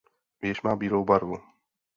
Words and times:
Věž 0.41 0.61
má 0.61 0.75
bílou 0.75 1.05
barvu. 1.05 1.33